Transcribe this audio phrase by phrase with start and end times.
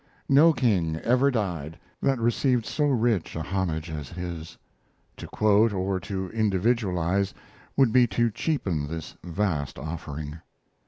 [0.27, 4.57] No king ever died that received so rich a homage as his.
[5.17, 7.35] To quote or to individualize
[7.77, 10.39] would be to cheapen this vast offering.